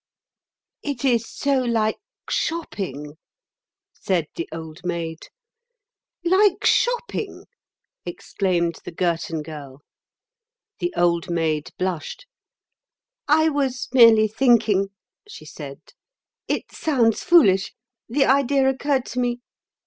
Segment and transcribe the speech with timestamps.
[0.81, 3.17] "It is so like shopping,"
[3.93, 5.19] said the Old Maid.
[6.23, 7.45] "Like shopping!"
[8.03, 9.81] exclaimed the Girton Girl.
[10.79, 12.25] The Old Maid blushed.
[13.27, 14.87] "I was merely thinking,"
[15.29, 15.79] she said.
[16.47, 17.71] "It sounds foolish.
[18.09, 19.41] The idea occurred to me."